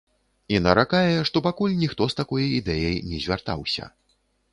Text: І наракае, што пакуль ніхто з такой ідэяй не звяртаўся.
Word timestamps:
І 0.55 0.59
наракае, 0.67 1.17
што 1.29 1.37
пакуль 1.47 1.75
ніхто 1.81 2.07
з 2.13 2.17
такой 2.21 2.47
ідэяй 2.61 2.97
не 3.11 3.21
звяртаўся. 3.27 3.91